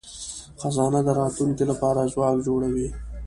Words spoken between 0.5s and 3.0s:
خزانه د راتلونکي لپاره ځواک جوړوي.